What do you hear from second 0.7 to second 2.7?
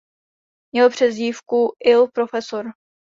Měl přezdívku "il Profesor".